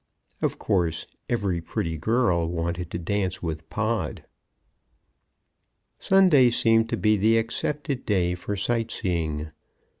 Of 0.41 0.57
course, 0.57 1.05
every 1.29 1.61
pretty 1.61 1.95
girl 1.95 2.47
wanted 2.47 2.89
to 2.89 2.97
dance 2.97 3.43
with 3.43 3.69
Pod. 3.69 4.25
Sunday 5.99 6.49
seemed 6.49 6.89
to 6.89 6.97
be 6.97 7.17
the 7.17 7.37
accepted 7.37 8.03
day 8.03 8.33
for 8.33 8.55
sight 8.55 8.89
seeing. 8.89 9.51